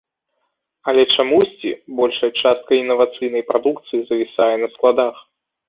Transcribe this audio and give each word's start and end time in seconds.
Але 0.91 1.03
чамусьці 1.15 1.69
большая 1.99 2.31
частка 2.41 2.71
інавацыйнай 2.83 3.47
прадукцыі 3.53 3.99
завісае 4.09 4.51
на 4.67 4.75
складах. 4.77 5.25